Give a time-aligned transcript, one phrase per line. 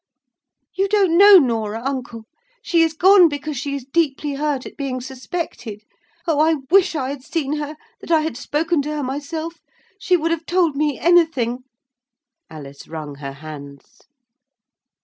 [0.73, 2.23] "You don't know Norah, uncle!
[2.63, 5.83] She is gone because she is deeply hurt at being suspected.
[6.25, 9.61] O, I wish I had seen her—that I had spoken to her myself.
[9.99, 11.65] She would have told me anything."
[12.49, 13.99] Alice wrung her hands.